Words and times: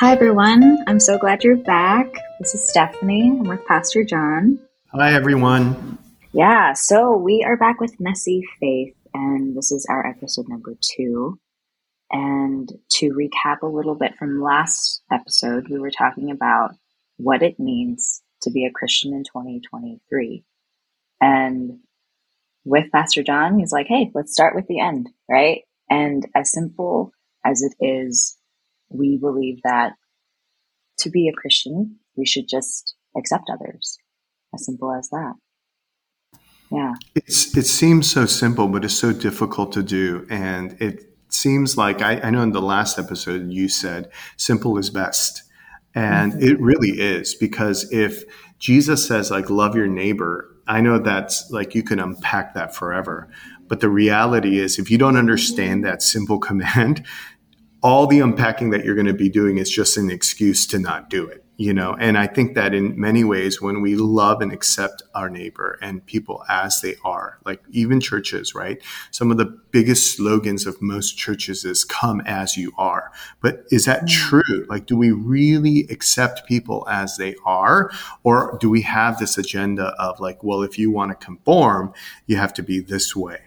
Hi, 0.00 0.12
everyone. 0.12 0.82
I'm 0.86 0.98
so 0.98 1.18
glad 1.18 1.44
you're 1.44 1.58
back. 1.58 2.06
This 2.38 2.54
is 2.54 2.66
Stephanie. 2.66 3.36
I'm 3.38 3.44
with 3.44 3.66
Pastor 3.66 4.02
John. 4.02 4.58
Hi, 4.94 5.12
everyone. 5.12 5.98
Yeah, 6.32 6.72
so 6.72 7.18
we 7.18 7.44
are 7.46 7.58
back 7.58 7.82
with 7.82 8.00
Messy 8.00 8.42
Faith, 8.58 8.94
and 9.12 9.54
this 9.54 9.70
is 9.70 9.86
our 9.90 10.06
episode 10.06 10.48
number 10.48 10.74
two. 10.80 11.38
And 12.10 12.72
to 12.92 13.10
recap 13.10 13.60
a 13.60 13.66
little 13.66 13.94
bit 13.94 14.16
from 14.16 14.40
last 14.40 15.02
episode, 15.12 15.68
we 15.68 15.78
were 15.78 15.90
talking 15.90 16.30
about 16.30 16.70
what 17.18 17.42
it 17.42 17.60
means 17.60 18.22
to 18.44 18.50
be 18.50 18.64
a 18.64 18.72
Christian 18.72 19.12
in 19.12 19.24
2023. 19.24 20.42
And 21.20 21.80
with 22.64 22.90
Pastor 22.90 23.22
John, 23.22 23.58
he's 23.58 23.70
like, 23.70 23.86
hey, 23.86 24.10
let's 24.14 24.32
start 24.32 24.54
with 24.54 24.66
the 24.66 24.80
end, 24.80 25.10
right? 25.28 25.60
And 25.90 26.26
as 26.34 26.50
simple 26.50 27.12
as 27.44 27.60
it 27.60 27.74
is, 27.84 28.38
we 28.90 29.18
believe 29.18 29.60
that 29.64 29.92
to 30.98 31.10
be 31.10 31.28
a 31.28 31.32
Christian, 31.32 31.96
we 32.16 32.26
should 32.26 32.48
just 32.48 32.94
accept 33.16 33.50
others. 33.50 33.98
As 34.52 34.66
simple 34.66 34.92
as 34.92 35.08
that. 35.10 35.34
Yeah. 36.72 36.94
It's, 37.14 37.56
it 37.56 37.66
seems 37.66 38.10
so 38.10 38.26
simple, 38.26 38.68
but 38.68 38.84
it's 38.84 38.94
so 38.94 39.12
difficult 39.12 39.72
to 39.72 39.82
do. 39.82 40.26
And 40.28 40.80
it 40.80 41.14
seems 41.28 41.76
like, 41.76 42.02
I, 42.02 42.20
I 42.20 42.30
know 42.30 42.42
in 42.42 42.52
the 42.52 42.62
last 42.62 42.98
episode 42.98 43.50
you 43.50 43.68
said 43.68 44.10
simple 44.36 44.76
is 44.78 44.90
best. 44.90 45.42
And 45.94 46.32
mm-hmm. 46.32 46.42
it 46.42 46.60
really 46.60 47.00
is 47.00 47.34
because 47.34 47.90
if 47.92 48.24
Jesus 48.58 49.06
says, 49.06 49.30
like, 49.30 49.50
love 49.50 49.74
your 49.74 49.88
neighbor, 49.88 50.48
I 50.66 50.80
know 50.80 50.98
that's 50.98 51.50
like 51.50 51.74
you 51.74 51.82
can 51.82 51.98
unpack 51.98 52.54
that 52.54 52.74
forever. 52.74 53.28
But 53.66 53.80
the 53.80 53.88
reality 53.88 54.58
is, 54.58 54.78
if 54.78 54.90
you 54.90 54.98
don't 54.98 55.16
understand 55.16 55.84
that 55.84 56.02
simple 56.02 56.38
command, 56.48 57.04
all 57.82 58.06
the 58.06 58.20
unpacking 58.20 58.70
that 58.70 58.84
you're 58.84 58.94
going 58.94 59.06
to 59.06 59.14
be 59.14 59.28
doing 59.28 59.58
is 59.58 59.70
just 59.70 59.96
an 59.96 60.10
excuse 60.10 60.66
to 60.66 60.78
not 60.78 61.08
do 61.08 61.26
it 61.26 61.44
you 61.60 61.74
know? 61.74 61.94
And 62.00 62.16
i 62.16 62.26
think 62.26 62.54
that 62.54 62.72
in 62.72 62.98
many 62.98 63.22
ways 63.22 63.60
when 63.60 63.82
we 63.82 63.94
love 63.94 64.40
and 64.40 64.50
accept 64.50 65.02
our 65.14 65.28
neighbor 65.28 65.78
and 65.82 66.04
people 66.06 66.42
as 66.48 66.80
they 66.80 66.96
are 67.04 67.38
like 67.44 67.62
even 67.70 68.00
churches 68.00 68.54
right? 68.54 68.82
Some 69.10 69.30
of 69.30 69.36
the 69.36 69.44
biggest 69.70 70.16
slogans 70.16 70.66
of 70.66 70.80
most 70.80 71.18
churches 71.18 71.66
is 71.66 71.84
come 71.84 72.22
as 72.22 72.56
you 72.56 72.72
are. 72.78 73.12
But 73.42 73.64
is 73.70 73.84
that 73.84 74.04
mm. 74.04 74.08
true? 74.08 74.64
Like 74.70 74.86
do 74.86 74.96
we 74.96 75.10
really 75.10 75.86
accept 75.90 76.48
people 76.48 76.88
as 76.88 77.18
they 77.18 77.36
are? 77.44 77.90
Or 78.24 78.56
do 78.58 78.70
we 78.70 78.80
have 78.82 79.18
this 79.18 79.36
agenda 79.36 79.88
of 79.98 80.18
like 80.18 80.42
well 80.42 80.62
if 80.62 80.78
you 80.78 80.90
want 80.90 81.10
to 81.10 81.26
conform 81.26 81.92
you 82.26 82.38
have 82.38 82.54
to 82.54 82.62
be 82.62 82.80
this 82.80 83.14
way 83.14 83.40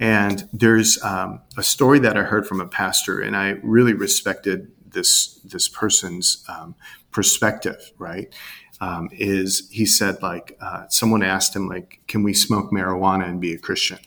and 0.00 0.48
there's 0.52 1.02
um, 1.02 1.40
a 1.56 1.62
story 1.62 1.98
that 2.00 2.16
I 2.16 2.22
heard 2.22 2.46
from 2.46 2.60
a 2.60 2.66
pastor, 2.66 3.20
and 3.20 3.36
I 3.36 3.56
really 3.62 3.94
respected 3.94 4.70
this 4.86 5.34
this 5.44 5.68
person's 5.68 6.44
um, 6.48 6.74
perspective. 7.10 7.92
Right? 7.98 8.32
Um, 8.80 9.08
is 9.12 9.68
he 9.70 9.86
said 9.86 10.22
like 10.22 10.56
uh, 10.60 10.86
someone 10.88 11.22
asked 11.22 11.54
him 11.56 11.68
like, 11.68 12.00
"Can 12.06 12.22
we 12.22 12.32
smoke 12.32 12.70
marijuana 12.70 13.28
and 13.28 13.40
be 13.40 13.54
a 13.54 13.58
Christian?" 13.58 13.98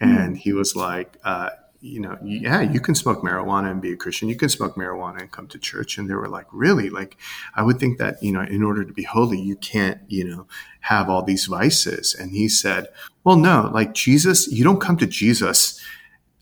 And 0.00 0.36
mm. 0.36 0.38
he 0.38 0.52
was 0.52 0.76
like, 0.76 1.16
uh, 1.24 1.50
you 1.86 2.00
know, 2.00 2.18
yeah, 2.22 2.60
you 2.60 2.80
can 2.80 2.94
smoke 2.94 3.22
marijuana 3.22 3.70
and 3.70 3.80
be 3.80 3.92
a 3.92 3.96
Christian. 3.96 4.28
You 4.28 4.36
can 4.36 4.48
smoke 4.48 4.74
marijuana 4.74 5.20
and 5.20 5.30
come 5.30 5.46
to 5.48 5.58
church. 5.58 5.96
And 5.96 6.10
they 6.10 6.14
were 6.14 6.28
like, 6.28 6.46
really? 6.52 6.90
Like, 6.90 7.16
I 7.54 7.62
would 7.62 7.78
think 7.78 7.98
that, 7.98 8.22
you 8.22 8.32
know, 8.32 8.42
in 8.42 8.62
order 8.62 8.84
to 8.84 8.92
be 8.92 9.04
holy, 9.04 9.40
you 9.40 9.56
can't, 9.56 10.00
you 10.08 10.24
know, 10.24 10.46
have 10.80 11.08
all 11.08 11.22
these 11.22 11.46
vices. 11.46 12.14
And 12.14 12.32
he 12.32 12.48
said, 12.48 12.88
well, 13.24 13.36
no, 13.36 13.70
like 13.72 13.94
Jesus, 13.94 14.48
you 14.48 14.64
don't 14.64 14.80
come 14.80 14.96
to 14.98 15.06
Jesus, 15.06 15.80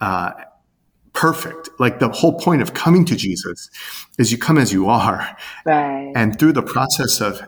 uh, 0.01 0.33
perfect. 1.13 1.69
Like 1.79 1.99
the 1.99 2.09
whole 2.09 2.39
point 2.39 2.63
of 2.63 2.75
coming 2.75 3.05
to 3.07 3.17
Jesus 3.17 3.71
is 4.19 4.33
you 4.33 4.39
come 4.39 4.59
as 4.59 4.73
you 4.73 4.89
are. 4.89 5.37
Right. 5.65 6.13
And 6.17 6.39
through 6.39 6.53
the 6.53 6.63
process 6.63 7.21
of 7.21 7.47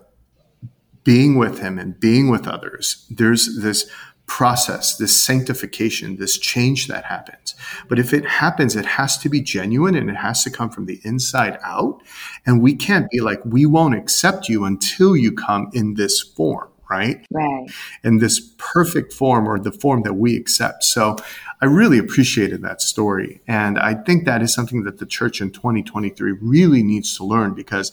being 1.03 1.37
with 1.37 1.61
him 1.61 1.79
and 1.79 1.99
being 1.99 2.31
with 2.31 2.47
others, 2.47 3.07
there's 3.11 3.61
this 3.61 3.91
process, 4.27 4.97
this 4.97 5.17
sanctification, 5.17 6.17
this 6.17 6.37
change 6.37 6.89
that 6.89 7.05
happens. 7.05 7.55
But 7.89 7.99
if 7.99 8.13
it 8.13 8.27
happens, 8.27 8.75
it 8.75 8.85
has 8.85 9.17
to 9.19 9.29
be 9.29 9.41
genuine 9.41 9.95
and 9.95 10.11
it 10.11 10.17
has 10.17 10.43
to 10.45 10.51
come 10.51 10.71
from 10.71 10.87
the 10.87 11.01
inside 11.05 11.59
out. 11.63 12.03
And 12.45 12.61
we 12.61 12.75
can't 12.75 13.11
be 13.11 13.21
like, 13.21 13.41
we 13.45 13.67
won't 13.67 13.95
accept 13.95 14.49
you 14.49 14.65
until 14.65 15.17
you 15.17 15.33
come 15.33 15.71
in 15.73 15.95
this 15.95 16.21
form, 16.21 16.69
right? 16.91 17.25
Right. 17.31 17.71
In 18.03 18.19
this 18.19 18.53
perfect 18.59 19.13
form 19.13 19.49
or 19.49 19.59
the 19.59 19.73
form 19.73 20.03
that 20.03 20.15
we 20.15 20.37
accept. 20.37 20.83
So 20.85 21.17
I 21.61 21.67
really 21.67 21.99
appreciated 21.99 22.63
that 22.63 22.83
story. 22.83 23.41
And 23.47 23.79
I 23.79 23.95
think 23.95 24.25
that 24.25 24.43
is 24.43 24.53
something 24.53 24.83
that 24.85 24.99
the 24.99 25.07
church 25.07 25.41
in 25.41 25.51
2023 25.51 26.33
really 26.41 26.83
needs 26.83 27.17
to 27.17 27.25
learn 27.25 27.55
because 27.55 27.91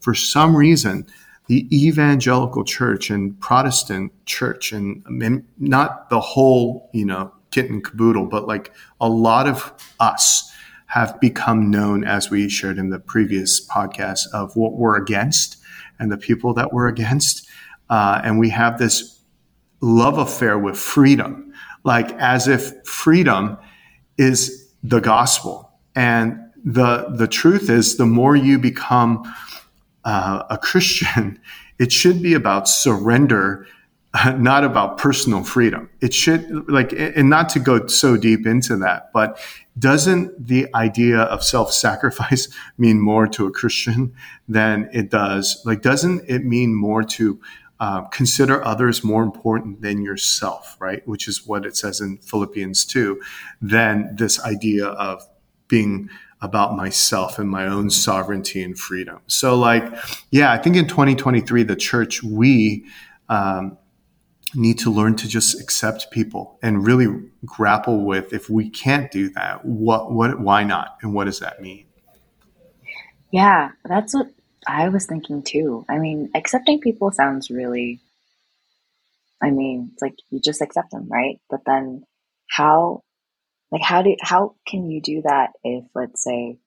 for 0.00 0.14
some 0.14 0.56
reason, 0.56 1.06
the 1.46 1.68
evangelical 1.70 2.64
church 2.64 3.10
and 3.10 3.38
Protestant 3.40 4.12
church, 4.26 4.72
and, 4.72 5.04
not 5.58 6.08
the 6.08 6.20
whole, 6.20 6.88
you 6.92 7.04
know, 7.04 7.32
kit 7.50 7.70
and 7.70 7.84
caboodle, 7.84 8.26
but 8.26 8.48
like 8.48 8.72
a 9.00 9.08
lot 9.08 9.46
of 9.46 9.72
us 10.00 10.50
have 10.86 11.18
become 11.20 11.70
known, 11.70 12.04
as 12.04 12.30
we 12.30 12.48
shared 12.48 12.78
in 12.78 12.90
the 12.90 12.98
previous 12.98 13.66
podcast, 13.66 14.20
of 14.32 14.56
what 14.56 14.74
we're 14.74 14.96
against 14.96 15.58
and 15.98 16.10
the 16.10 16.16
people 16.16 16.54
that 16.54 16.72
we're 16.72 16.88
against. 16.88 17.48
Uh, 17.90 18.20
and 18.24 18.38
we 18.38 18.48
have 18.50 18.78
this 18.78 19.20
love 19.80 20.18
affair 20.18 20.58
with 20.58 20.78
freedom, 20.78 21.52
like 21.84 22.10
as 22.14 22.48
if 22.48 22.72
freedom 22.86 23.58
is 24.16 24.72
the 24.82 25.00
gospel. 25.00 25.70
And 25.94 26.40
the, 26.64 27.06
the 27.10 27.28
truth 27.28 27.68
is, 27.68 27.96
the 27.96 28.06
more 28.06 28.34
you 28.34 28.58
become 28.58 29.32
uh, 30.04 30.44
a 30.50 30.58
Christian, 30.58 31.40
it 31.78 31.92
should 31.92 32.22
be 32.22 32.34
about 32.34 32.68
surrender, 32.68 33.66
not 34.36 34.62
about 34.62 34.98
personal 34.98 35.42
freedom. 35.42 35.90
It 36.00 36.14
should 36.14 36.68
like, 36.68 36.92
and 36.92 37.28
not 37.28 37.48
to 37.50 37.58
go 37.58 37.86
so 37.86 38.16
deep 38.16 38.46
into 38.46 38.76
that, 38.76 39.12
but 39.12 39.38
doesn't 39.76 40.46
the 40.46 40.68
idea 40.74 41.18
of 41.18 41.42
self-sacrifice 41.42 42.48
mean 42.78 43.00
more 43.00 43.26
to 43.26 43.46
a 43.46 43.50
Christian 43.50 44.14
than 44.48 44.88
it 44.92 45.10
does? 45.10 45.60
Like, 45.64 45.82
doesn't 45.82 46.22
it 46.28 46.44
mean 46.44 46.74
more 46.74 47.02
to 47.02 47.40
uh, 47.80 48.02
consider 48.02 48.64
others 48.64 49.02
more 49.02 49.24
important 49.24 49.82
than 49.82 50.00
yourself, 50.00 50.76
right? 50.78 51.06
Which 51.08 51.26
is 51.26 51.44
what 51.44 51.66
it 51.66 51.76
says 51.76 52.00
in 52.00 52.18
Philippians 52.18 52.84
2, 52.84 53.20
than 53.60 54.14
this 54.14 54.40
idea 54.44 54.86
of 54.86 55.26
being 55.66 56.08
about 56.44 56.76
myself 56.76 57.38
and 57.38 57.48
my 57.48 57.66
own 57.66 57.88
sovereignty 57.88 58.62
and 58.62 58.78
freedom. 58.78 59.18
So, 59.26 59.56
like, 59.56 59.82
yeah, 60.30 60.52
I 60.52 60.58
think 60.58 60.76
in 60.76 60.86
2023, 60.86 61.62
the 61.62 61.74
church, 61.74 62.22
we 62.22 62.84
um, 63.30 63.78
need 64.54 64.78
to 64.80 64.90
learn 64.90 65.16
to 65.16 65.26
just 65.26 65.58
accept 65.58 66.10
people 66.10 66.58
and 66.62 66.86
really 66.86 67.06
grapple 67.46 68.04
with 68.04 68.34
if 68.34 68.50
we 68.50 68.68
can't 68.68 69.10
do 69.10 69.30
that, 69.30 69.64
what, 69.64 70.12
what, 70.12 70.38
why 70.38 70.64
not? 70.64 70.98
And 71.00 71.14
what 71.14 71.24
does 71.24 71.40
that 71.40 71.62
mean? 71.62 71.86
Yeah, 73.30 73.70
that's 73.86 74.12
what 74.12 74.28
I 74.68 74.90
was 74.90 75.06
thinking 75.06 75.42
too. 75.42 75.86
I 75.88 75.98
mean, 75.98 76.30
accepting 76.34 76.78
people 76.78 77.10
sounds 77.10 77.50
really, 77.50 78.00
I 79.42 79.50
mean, 79.50 79.90
it's 79.94 80.02
like 80.02 80.14
you 80.30 80.40
just 80.40 80.60
accept 80.60 80.90
them, 80.90 81.08
right? 81.08 81.40
But 81.48 81.60
then 81.64 82.04
how 82.50 83.02
like 83.74 83.82
how 83.82 84.02
do 84.02 84.14
how 84.20 84.54
can 84.68 84.88
you 84.88 85.02
do 85.02 85.22
that 85.22 85.50
if 85.64 85.84
let's 85.96 86.22
say 86.22 86.58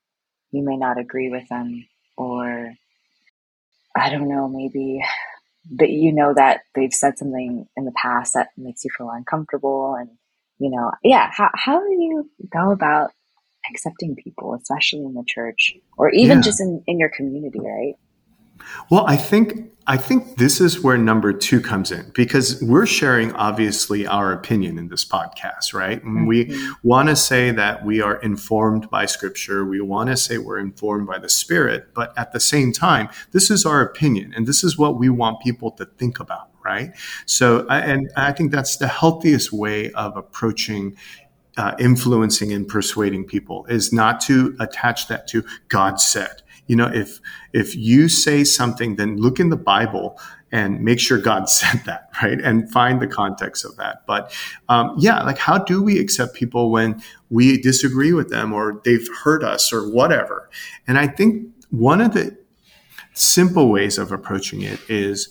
you 0.51 0.63
may 0.63 0.75
not 0.75 0.99
agree 0.99 1.29
with 1.29 1.47
them 1.47 1.87
or 2.17 2.73
I 3.95 4.09
don't 4.09 4.27
know, 4.27 4.49
maybe 4.49 5.01
but 5.71 5.89
you 5.89 6.13
know 6.13 6.33
that 6.33 6.61
they've 6.75 6.93
said 6.93 7.17
something 7.17 7.65
in 7.77 7.85
the 7.85 7.93
past 7.93 8.33
that 8.33 8.49
makes 8.57 8.83
you 8.83 8.91
feel 8.95 9.09
uncomfortable 9.09 9.95
and 9.95 10.09
you 10.59 10.69
know, 10.69 10.91
yeah, 11.01 11.29
how 11.31 11.49
how 11.53 11.79
do 11.79 11.93
you 11.93 12.29
go 12.51 12.71
about 12.71 13.11
accepting 13.71 14.15
people, 14.15 14.53
especially 14.53 15.05
in 15.05 15.13
the 15.13 15.23
church 15.25 15.75
or 15.97 16.09
even 16.09 16.39
yeah. 16.39 16.43
just 16.43 16.59
in, 16.59 16.83
in 16.87 16.99
your 16.99 17.09
community, 17.09 17.59
right? 17.59 17.95
Well, 18.89 19.05
I 19.07 19.17
think 19.17 19.71
I 19.89 19.95
think 19.95 20.35
this 20.35 20.59
is 20.59 20.83
where 20.83 20.97
number 20.97 21.31
two 21.31 21.61
comes 21.61 21.93
in 21.93 22.11
because 22.13 22.61
we're 22.61 22.85
sharing 22.85 23.31
obviously 23.31 24.05
our 24.05 24.33
opinion 24.33 24.77
in 24.77 24.89
this 24.89 25.05
podcast, 25.05 25.73
right? 25.73 25.99
Mm-hmm. 25.99 26.25
We 26.25 26.73
want 26.83 27.07
to 27.07 27.15
say 27.15 27.51
that 27.51 27.85
we 27.85 28.01
are 28.01 28.17
informed 28.17 28.89
by 28.89 29.05
scripture. 29.05 29.63
We 29.63 29.79
want 29.79 30.09
to 30.09 30.17
say 30.17 30.39
we're 30.39 30.59
informed 30.59 31.07
by 31.07 31.19
the 31.19 31.29
spirit, 31.29 31.93
but 31.93 32.11
at 32.17 32.33
the 32.33 32.39
same 32.41 32.73
time, 32.73 33.07
this 33.31 33.49
is 33.49 33.65
our 33.65 33.81
opinion 33.81 34.33
and 34.35 34.45
this 34.45 34.61
is 34.61 34.77
what 34.77 34.99
we 34.99 35.07
want 35.07 35.39
people 35.39 35.71
to 35.71 35.85
think 35.85 36.19
about, 36.19 36.49
right? 36.65 36.91
So, 37.25 37.65
and 37.69 38.11
I 38.17 38.33
think 38.33 38.51
that's 38.51 38.75
the 38.75 38.89
healthiest 38.89 39.53
way 39.53 39.93
of 39.93 40.17
approaching 40.17 40.97
uh, 41.55 41.75
influencing 41.79 42.51
and 42.51 42.67
persuading 42.67 43.25
people 43.25 43.65
is 43.65 43.91
not 43.91 44.21
to 44.21 44.55
attach 44.59 45.07
that 45.07 45.27
to 45.29 45.43
God 45.69 45.99
said 45.99 46.43
you 46.67 46.75
know, 46.75 46.89
if, 46.93 47.19
if 47.53 47.75
you 47.75 48.09
say 48.09 48.43
something, 48.43 48.95
then 48.95 49.17
look 49.17 49.39
in 49.39 49.49
the 49.49 49.57
Bible 49.57 50.19
and 50.51 50.81
make 50.81 50.99
sure 50.99 51.17
God 51.17 51.49
said 51.49 51.81
that, 51.85 52.09
right? 52.21 52.39
And 52.39 52.71
find 52.71 53.01
the 53.01 53.07
context 53.07 53.65
of 53.65 53.75
that. 53.77 54.05
But 54.05 54.33
um, 54.69 54.95
yeah, 54.97 55.23
like 55.23 55.37
how 55.37 55.57
do 55.57 55.81
we 55.81 55.99
accept 55.99 56.35
people 56.35 56.71
when 56.71 57.01
we 57.29 57.59
disagree 57.59 58.13
with 58.13 58.29
them 58.29 58.53
or 58.53 58.81
they've 58.85 59.07
hurt 59.23 59.43
us 59.43 59.73
or 59.73 59.89
whatever? 59.89 60.49
And 60.87 60.97
I 60.97 61.07
think 61.07 61.47
one 61.69 62.01
of 62.01 62.13
the 62.13 62.37
simple 63.13 63.69
ways 63.69 63.97
of 63.97 64.11
approaching 64.11 64.61
it 64.61 64.79
is 64.89 65.29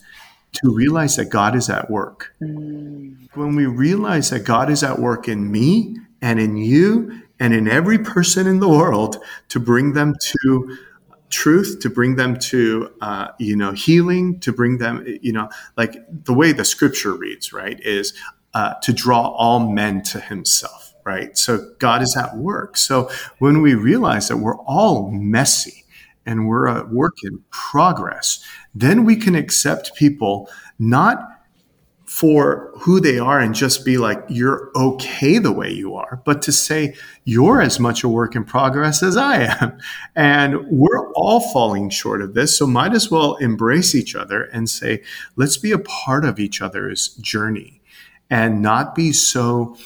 to 0.53 0.75
realize 0.75 1.17
that 1.17 1.27
God 1.27 1.55
is 1.55 1.69
at 1.69 1.91
work. 1.91 2.35
Mm. 2.43 3.29
When 3.35 3.55
we 3.55 3.67
realize 3.67 4.31
that 4.31 4.41
God 4.41 4.71
is 4.71 4.83
at 4.83 4.99
work 4.99 5.29
in 5.29 5.51
me 5.51 5.97
and 6.23 6.41
in 6.41 6.57
you 6.57 7.23
and 7.39 7.53
in 7.53 7.69
every 7.69 7.99
person 7.99 8.47
in 8.47 8.61
the 8.61 8.69
world 8.69 9.19
to 9.51 9.61
bring 9.61 9.93
them 9.93 10.15
to 10.21 10.79
truth 11.37 11.81
to 11.81 11.91
bring 11.91 12.17
them 12.17 12.39
to 12.39 12.91
uh, 13.03 13.29
you 13.39 13.55
know 13.55 13.73
healing 13.73 14.41
to 14.41 14.53
bring 14.53 14.79
them 14.79 15.05
you 15.21 15.33
know 15.33 15.49
like 15.77 15.95
the 16.25 16.33
way 16.33 16.51
the 16.53 16.65
scripture 16.65 17.15
reads 17.15 17.53
right 17.53 17.79
is 17.81 18.15
uh, 18.55 18.73
to 18.83 18.91
draw 18.91 19.29
all 19.29 19.61
men 19.71 20.03
to 20.03 20.19
himself 20.19 20.87
right? 21.07 21.39
So 21.39 21.71
god 21.79 22.03
is 22.03 22.17
at 22.17 22.37
work. 22.37 22.77
So 22.77 23.09
when 23.39 23.63
we 23.63 23.75
realize 23.75 24.29
that 24.29 24.39
we're 24.39 24.59
all 24.63 25.11
messy 25.13 25.85
and 26.27 26.49
we're 26.49 26.67
a 26.67 26.85
work 26.85 27.15
in 27.23 27.45
progress 27.51 28.45
then 28.75 29.05
we 29.05 29.17
can 29.17 29.35
accept 29.35 29.95
people 29.95 30.51
not 30.79 31.36
for 32.17 32.73
who 32.79 32.99
they 32.99 33.19
are 33.19 33.39
and 33.39 33.55
just 33.55 33.85
be 33.85 33.99
like, 33.99 34.25
you're 34.31 34.71
okay 34.75 35.37
the 35.37 35.53
way 35.53 35.71
you 35.71 35.95
are, 35.95 36.23
but 36.25 36.41
to 36.41 36.51
say, 36.51 36.95
you're 37.25 37.61
as 37.61 37.79
much 37.79 38.03
a 38.03 38.09
work 38.09 38.35
in 38.35 38.43
progress 38.43 39.03
as 39.03 39.19
I 39.19 39.55
am. 39.61 39.79
And 40.17 40.67
we're 40.71 41.13
all 41.13 41.41
falling 41.53 41.91
short 41.91 42.23
of 42.23 42.33
this. 42.33 42.57
So 42.57 42.67
might 42.67 42.95
as 42.95 43.11
well 43.11 43.35
embrace 43.35 43.95
each 43.95 44.17
other 44.17 44.45
and 44.45 44.71
say, 44.71 45.03
let's 45.37 45.59
be 45.59 45.73
a 45.73 45.79
part 45.79 46.25
of 46.25 46.41
each 46.41 46.63
other's 46.63 47.09
journey 47.17 47.83
and 48.31 48.63
not 48.63 48.95
be 48.95 49.13
so 49.13 49.77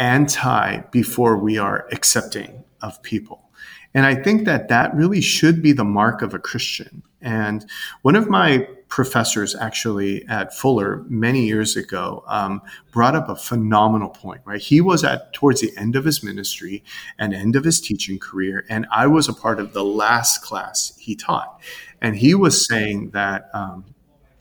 anti 0.00 0.78
before 0.90 1.38
we 1.38 1.56
are 1.56 1.86
accepting 1.92 2.64
of 2.82 3.00
people. 3.04 3.48
And 3.94 4.04
I 4.04 4.16
think 4.16 4.44
that 4.46 4.66
that 4.70 4.92
really 4.92 5.20
should 5.20 5.62
be 5.62 5.70
the 5.70 5.84
mark 5.84 6.20
of 6.20 6.34
a 6.34 6.40
Christian. 6.40 7.04
And 7.20 7.64
one 8.02 8.16
of 8.16 8.28
my 8.28 8.66
professors 8.96 9.54
actually 9.54 10.24
at 10.26 10.54
Fuller 10.54 11.04
many 11.06 11.44
years 11.44 11.76
ago 11.76 12.24
um, 12.28 12.62
brought 12.92 13.14
up 13.14 13.28
a 13.28 13.36
phenomenal 13.36 14.08
point, 14.08 14.40
right? 14.46 14.58
He 14.58 14.80
was 14.80 15.04
at 15.04 15.34
towards 15.34 15.60
the 15.60 15.70
end 15.76 15.96
of 15.96 16.06
his 16.06 16.22
ministry 16.22 16.82
and 17.18 17.34
end 17.34 17.56
of 17.56 17.64
his 17.64 17.78
teaching 17.78 18.18
career, 18.18 18.64
and 18.70 18.86
I 18.90 19.06
was 19.06 19.28
a 19.28 19.34
part 19.34 19.60
of 19.60 19.74
the 19.74 19.84
last 19.84 20.40
class 20.40 20.96
he 20.98 21.14
taught. 21.14 21.60
And 22.00 22.16
he 22.16 22.34
was 22.34 22.66
saying 22.66 23.10
that 23.10 23.50
um, 23.52 23.84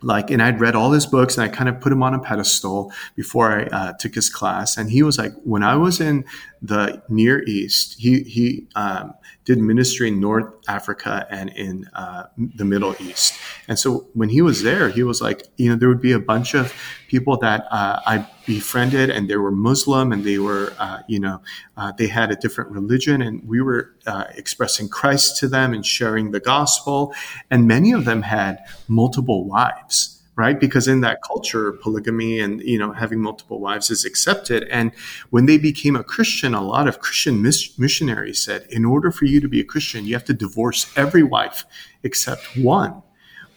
like 0.01 0.29
and 0.29 0.41
i'd 0.41 0.59
read 0.59 0.75
all 0.75 0.91
his 0.91 1.05
books 1.05 1.37
and 1.37 1.43
i 1.43 1.47
kind 1.47 1.69
of 1.69 1.79
put 1.79 1.91
him 1.91 2.03
on 2.03 2.13
a 2.13 2.19
pedestal 2.19 2.91
before 3.15 3.49
i 3.51 3.63
uh, 3.67 3.93
took 3.93 4.13
his 4.13 4.29
class 4.29 4.77
and 4.77 4.91
he 4.91 5.01
was 5.01 5.17
like 5.17 5.31
when 5.45 5.63
i 5.63 5.75
was 5.75 6.01
in 6.01 6.23
the 6.65 7.01
near 7.09 7.43
east 7.43 7.99
he 7.99 8.23
he 8.23 8.67
um, 8.75 9.13
did 9.45 9.59
ministry 9.59 10.07
in 10.07 10.19
north 10.19 10.53
africa 10.67 11.27
and 11.29 11.49
in 11.51 11.87
uh, 11.93 12.23
the 12.37 12.65
middle 12.65 12.95
east. 12.99 13.33
And 13.67 13.77
so 13.77 14.07
when 14.13 14.29
he 14.29 14.41
was 14.41 14.63
there 14.63 14.89
he 14.89 15.03
was 15.03 15.21
like 15.21 15.47
you 15.57 15.69
know 15.69 15.75
there 15.75 15.89
would 15.89 16.01
be 16.01 16.11
a 16.11 16.19
bunch 16.19 16.53
of 16.53 16.73
people 17.07 17.37
that 17.37 17.65
uh, 17.71 17.99
i 18.05 18.27
befriended 18.45 19.09
and 19.09 19.29
they 19.29 19.37
were 19.37 19.51
muslim 19.51 20.11
and 20.11 20.23
they 20.23 20.37
were 20.37 20.73
uh, 20.79 20.99
you 21.07 21.19
know 21.19 21.41
uh, 21.77 21.91
they 21.91 22.07
had 22.07 22.31
a 22.31 22.35
different 22.35 22.69
religion 22.71 23.21
and 23.21 23.47
we 23.47 23.61
were 23.61 23.95
uh, 24.07 24.25
expressing 24.35 24.87
christ 24.87 25.37
to 25.39 25.47
them 25.47 25.73
and 25.73 25.85
sharing 25.85 26.31
the 26.31 26.39
gospel. 26.39 27.13
And 27.49 27.67
many 27.67 27.91
of 27.91 28.05
them 28.05 28.23
had 28.23 28.59
multiple 28.87 29.45
wives 29.45 30.14
right? 30.35 30.59
Because 30.59 30.87
in 30.87 31.01
that 31.01 31.21
culture 31.21 31.73
polygamy 31.73 32.39
and 32.39 32.61
you 32.61 32.77
know 32.77 32.91
having 32.91 33.21
multiple 33.21 33.59
wives 33.59 33.89
is 33.89 34.05
accepted. 34.05 34.63
And 34.69 34.91
when 35.29 35.45
they 35.45 35.57
became 35.57 35.95
a 35.95 36.03
christian 36.03 36.53
a 36.53 36.61
lot 36.61 36.87
of 36.87 36.99
christian 36.99 37.41
mis- 37.41 37.77
missionaries 37.79 38.39
said 38.39 38.65
in 38.69 38.85
order 38.85 39.11
for 39.11 39.25
you 39.25 39.39
to 39.41 39.47
be 39.47 39.59
a 39.59 39.63
christian 39.63 40.05
you 40.05 40.13
have 40.13 40.25
to 40.25 40.33
divorce 40.33 40.91
every 40.97 41.23
wife 41.23 41.65
except 42.03 42.57
one. 42.57 43.01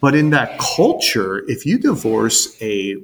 But 0.01 0.15
in 0.15 0.31
that 0.31 0.59
culture 0.59 1.45
if 1.49 1.67
you 1.67 1.79
divorce 1.79 2.57
a 2.63 2.97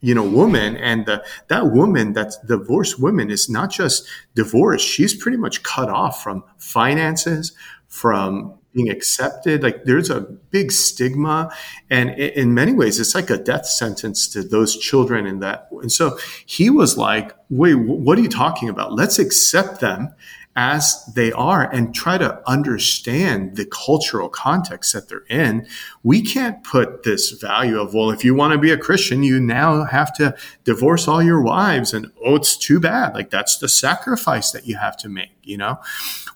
you 0.00 0.14
know 0.14 0.28
woman 0.28 0.76
and 0.76 1.06
the, 1.06 1.24
that 1.48 1.72
woman 1.72 2.12
that's 2.12 2.36
divorced 2.38 3.00
woman 3.00 3.30
is 3.30 3.48
not 3.48 3.70
just 3.70 4.06
divorced 4.34 4.86
she's 4.86 5.14
pretty 5.14 5.38
much 5.38 5.62
cut 5.62 5.88
off 5.88 6.22
from 6.22 6.44
finances 6.58 7.52
from 7.88 8.58
being 8.74 8.90
accepted. 8.90 9.62
Like 9.62 9.84
there's 9.84 10.10
a 10.10 10.20
big 10.20 10.72
stigma, 10.72 11.50
and 11.90 12.10
in 12.10 12.54
many 12.54 12.72
ways, 12.72 13.00
it's 13.00 13.14
like 13.14 13.30
a 13.30 13.38
death 13.38 13.66
sentence 13.66 14.28
to 14.28 14.42
those 14.42 14.76
children. 14.76 15.26
In 15.26 15.40
that, 15.40 15.68
and 15.70 15.90
so 15.90 16.18
he 16.44 16.70
was 16.70 16.98
like, 16.98 17.32
"Wait, 17.50 17.74
what 17.74 18.18
are 18.18 18.22
you 18.22 18.28
talking 18.28 18.68
about? 18.68 18.92
Let's 18.92 19.18
accept 19.18 19.80
them." 19.80 20.14
As 20.56 21.04
they 21.16 21.32
are 21.32 21.68
and 21.68 21.92
try 21.92 22.16
to 22.16 22.40
understand 22.48 23.56
the 23.56 23.66
cultural 23.66 24.28
context 24.28 24.92
that 24.92 25.08
they're 25.08 25.26
in, 25.28 25.66
we 26.04 26.22
can't 26.22 26.62
put 26.62 27.02
this 27.02 27.32
value 27.32 27.80
of, 27.80 27.92
well, 27.92 28.10
if 28.10 28.24
you 28.24 28.36
want 28.36 28.52
to 28.52 28.58
be 28.58 28.70
a 28.70 28.78
Christian, 28.78 29.24
you 29.24 29.40
now 29.40 29.82
have 29.82 30.14
to 30.14 30.36
divorce 30.62 31.08
all 31.08 31.20
your 31.20 31.42
wives. 31.42 31.92
And 31.92 32.12
oh, 32.24 32.36
it's 32.36 32.56
too 32.56 32.78
bad. 32.78 33.14
Like 33.14 33.30
that's 33.30 33.58
the 33.58 33.68
sacrifice 33.68 34.52
that 34.52 34.68
you 34.68 34.76
have 34.76 34.96
to 34.98 35.08
make, 35.08 35.32
you 35.42 35.56
know? 35.56 35.80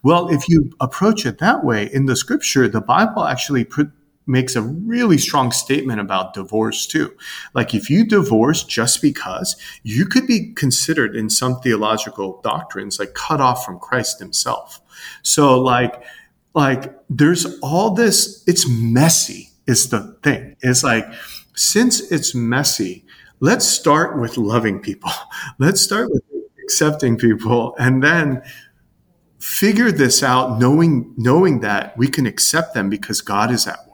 Well, 0.02 0.28
if 0.28 0.48
you 0.48 0.72
approach 0.80 1.24
it 1.24 1.38
that 1.38 1.64
way, 1.64 1.84
in 1.86 2.06
the 2.06 2.16
scripture, 2.16 2.66
the 2.66 2.80
Bible 2.80 3.24
actually 3.24 3.64
put, 3.64 3.92
makes 4.28 4.54
a 4.54 4.62
really 4.62 5.18
strong 5.18 5.50
statement 5.50 6.00
about 6.00 6.34
divorce 6.34 6.86
too. 6.86 7.14
Like 7.54 7.74
if 7.74 7.88
you 7.88 8.04
divorce 8.04 8.62
just 8.64 9.02
because, 9.02 9.56
you 9.82 10.06
could 10.06 10.26
be 10.26 10.52
considered 10.52 11.16
in 11.16 11.30
some 11.30 11.60
theological 11.60 12.40
doctrines 12.42 12.98
like 12.98 13.14
cut 13.14 13.40
off 13.40 13.64
from 13.64 13.78
Christ 13.78 14.18
himself. 14.18 14.80
So 15.22 15.60
like, 15.60 16.02
like 16.54 16.94
there's 17.08 17.58
all 17.60 17.94
this, 17.94 18.44
it's 18.46 18.68
messy 18.68 19.50
is 19.66 19.88
the 19.88 20.16
thing. 20.22 20.56
It's 20.60 20.84
like, 20.84 21.06
since 21.54 22.12
it's 22.12 22.34
messy, 22.34 23.04
let's 23.40 23.66
start 23.66 24.20
with 24.20 24.36
loving 24.36 24.80
people. 24.80 25.10
Let's 25.58 25.80
start 25.80 26.08
with 26.10 26.22
accepting 26.62 27.16
people 27.16 27.74
and 27.78 28.02
then 28.02 28.42
figure 29.38 29.90
this 29.90 30.22
out 30.22 30.58
knowing 30.58 31.14
knowing 31.16 31.60
that 31.60 31.96
we 31.96 32.08
can 32.08 32.26
accept 32.26 32.74
them 32.74 32.90
because 32.90 33.20
God 33.20 33.50
is 33.50 33.66
at 33.66 33.87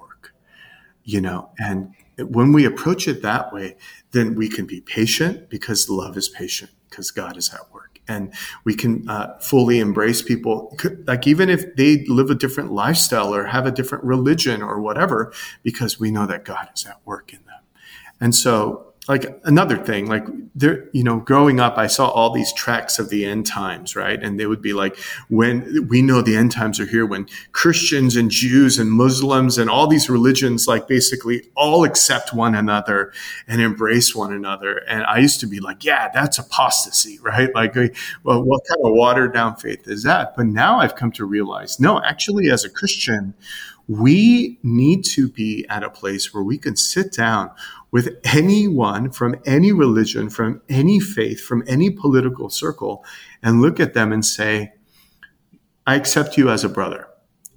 you 1.05 1.21
know 1.21 1.51
and 1.59 1.95
when 2.29 2.53
we 2.53 2.65
approach 2.65 3.07
it 3.09 3.23
that 3.23 3.53
way 3.53 3.77
then 4.13 4.35
we 4.35 4.49
can 4.49 4.65
be 4.65 4.81
patient 4.81 5.51
because 5.51 5.91
love 5.91 6.17
is 6.17 6.29
patient 6.29 6.71
because 6.95 7.11
God 7.11 7.37
is 7.37 7.53
at 7.53 7.73
work. 7.73 7.99
And 8.07 8.33
we 8.65 8.77
can 8.77 9.09
uh, 9.09 9.39
fully 9.41 9.81
embrace 9.81 10.23
people. 10.23 10.77
Like 11.07 11.27
even 11.27 11.49
if 11.49 11.75
they 11.75 12.05
live 12.05 12.31
a 12.31 12.35
different 12.35 12.71
lifestyle 12.71 13.35
or 13.35 13.47
have 13.47 13.67
a 13.67 13.73
different 13.73 14.05
religion 14.05 14.63
or 14.63 14.81
whatever 14.81 15.33
because 15.63 15.99
we 15.99 16.13
know 16.13 16.27
that 16.27 16.45
God 16.45 16.69
is 16.75 16.87
at 16.87 17.01
work 17.05 17.33
in 17.33 17.41
them. 17.47 17.61
And 18.21 18.35
so 18.35 18.94
like 19.07 19.39
another 19.45 19.77
thing, 19.77 20.07
like 20.07 20.25
there, 20.55 20.89
you 20.93 21.05
know, 21.05 21.19
growing 21.19 21.61
up, 21.61 21.77
I 21.77 21.89
saw 21.89 22.09
all 22.09 22.31
these 22.31 22.53
tracks 22.55 22.99
of 22.99 23.11
the 23.11 23.27
end 23.27 23.47
times, 23.47 23.95
right? 23.95 24.23
And 24.23 24.41
they 24.41 24.47
would 24.47 24.63
be 24.63 24.73
like, 24.73 24.97
when 25.29 25.89
we 25.89 26.01
know 26.01 26.23
the 26.23 26.37
end 26.37 26.53
times 26.53 26.81
are 26.81 26.87
here, 26.87 27.05
when 27.05 27.27
Christians 27.53 28.17
and 28.17 28.31
Jews 28.31 28.79
and 28.79 28.91
Muslims 28.91 29.59
and 29.59 29.69
all 29.69 29.87
these 29.87 30.09
religions, 30.09 30.67
like 30.67 30.89
basically 30.89 31.43
all 31.55 31.85
accept 31.85 32.33
one 32.33 32.55
another 32.55 33.13
and 33.47 33.61
embrace 33.61 34.15
one 34.15 34.33
another. 34.33 34.79
And 34.89 35.05
I 35.05 35.19
used 35.19 35.41
to 35.41 35.47
be 35.47 35.61
like, 35.61 35.85
yeah, 35.85 36.09
that's 36.09 36.39
apostasy, 36.39 37.19
right? 37.23 37.55
Like, 37.55 37.75
well, 38.23 38.43
what 38.43 38.63
kind 38.67 38.81
of 38.85 38.93
watered 38.95 39.35
down 39.35 39.57
faith 39.57 39.87
is 39.87 40.03
that? 40.05 40.35
But 40.35 40.47
now 40.47 40.81
I've 40.81 40.97
come 40.97 41.13
to 41.13 41.27
realize, 41.27 41.79
no, 41.79 42.01
actually, 42.03 42.51
as 42.51 42.65
a 42.65 42.71
Christian, 42.71 43.35
we 43.87 44.59
need 44.63 45.05
to 45.05 45.29
be 45.29 45.67
at 45.69 45.83
a 45.83 45.91
place 45.91 46.33
where 46.33 46.43
we 46.43 46.57
can 46.57 46.77
sit 46.77 47.13
down 47.13 47.51
with 47.95 48.09
anyone 48.25 49.09
from 49.09 49.37
any 49.47 49.71
religion, 49.71 50.29
from 50.29 50.61
any 50.69 50.99
faith, 50.99 51.41
from 51.41 51.63
any 51.69 51.89
political 51.89 52.51
circle, 52.51 53.05
and 53.41 53.63
look 53.63 53.79
at 53.79 53.95
them 53.95 54.13
and 54.13 54.27
say, 54.27 54.73
I 55.87 55.95
accept 55.95 56.37
you 56.37 56.51
as 56.51 56.65
a 56.65 56.69
brother. 56.69 57.07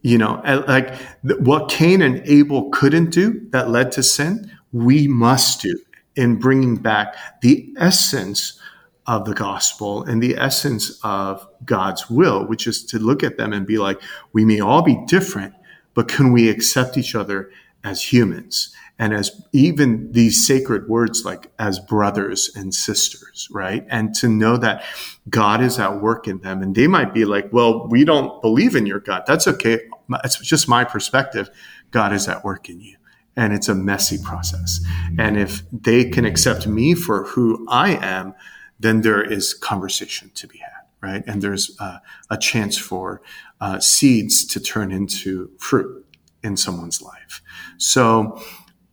You 0.03 0.19
know, 0.19 0.39
like 0.67 0.93
what 1.23 1.71
Cain 1.71 2.03
and 2.03 2.21
Abel 2.27 2.69
couldn't 2.69 3.09
do 3.09 3.49
that 3.49 3.71
led 3.71 3.91
to 3.93 4.03
sin, 4.03 4.51
we 4.71 5.07
must 5.07 5.63
do 5.63 5.75
in 6.15 6.37
bringing 6.37 6.75
back 6.75 7.15
the 7.41 7.73
essence 7.79 8.59
of 9.07 9.25
the 9.25 9.33
gospel 9.33 10.03
and 10.03 10.21
the 10.21 10.37
essence 10.37 10.99
of 11.03 11.47
God's 11.65 12.11
will, 12.11 12.45
which 12.45 12.67
is 12.67 12.85
to 12.85 12.99
look 12.99 13.23
at 13.23 13.37
them 13.37 13.53
and 13.53 13.65
be 13.65 13.79
like, 13.79 13.99
we 14.33 14.45
may 14.45 14.59
all 14.59 14.83
be 14.83 15.03
different, 15.07 15.55
but 15.95 16.07
can 16.07 16.31
we 16.31 16.47
accept 16.47 16.95
each 16.95 17.15
other 17.15 17.49
as 17.83 18.13
humans? 18.13 18.71
And 18.99 19.13
as 19.13 19.31
even 19.53 20.11
these 20.11 20.45
sacred 20.45 20.87
words 20.87 21.23
like 21.23 21.51
as 21.59 21.79
brothers 21.79 22.49
and 22.55 22.73
sisters, 22.73 23.47
right? 23.51 23.85
And 23.89 24.13
to 24.15 24.27
know 24.27 24.57
that 24.57 24.83
God 25.29 25.61
is 25.61 25.77
at 25.77 26.01
work 26.01 26.27
in 26.27 26.39
them. 26.39 26.63
And 26.63 26.75
they 26.75 26.87
might 26.87 27.13
be 27.13 27.25
like, 27.25 27.53
well, 27.53 27.87
we 27.87 28.03
don't 28.03 28.41
believe 28.41 28.75
in 28.75 28.87
your 28.87 28.99
God. 28.99 29.23
That's 29.27 29.47
okay. 29.47 29.81
It's 30.23 30.39
just 30.39 30.67
my 30.67 30.83
perspective. 30.83 31.49
God 31.91 32.11
is 32.11 32.27
at 32.27 32.43
work 32.43 32.69
in 32.69 32.81
you. 32.81 32.97
And 33.35 33.53
it's 33.53 33.69
a 33.69 33.75
messy 33.75 34.17
process. 34.17 34.79
And 35.19 35.37
if 35.37 35.61
they 35.71 36.05
can 36.05 36.25
accept 36.25 36.65
me 36.65 36.95
for 36.95 37.25
who 37.25 37.67
I 37.69 37.91
am, 37.91 38.33
then 38.79 39.01
there 39.01 39.23
is 39.23 39.53
conversation 39.53 40.31
to 40.35 40.47
be 40.47 40.57
had, 40.57 40.85
right? 41.01 41.23
And 41.27 41.43
there's 41.43 41.75
uh, 41.79 41.99
a 42.31 42.37
chance 42.37 42.77
for 42.77 43.21
uh, 43.61 43.79
seeds 43.79 44.43
to 44.45 44.59
turn 44.59 44.91
into 44.91 45.51
fruit 45.59 46.03
in 46.41 46.57
someone's 46.57 46.99
life. 46.99 47.43
So, 47.77 48.41